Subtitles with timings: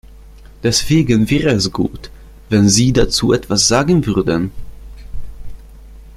[0.63, 2.09] Deswegen wäre es gut,
[2.49, 4.49] wenn Sie dazu etwas sagen würden.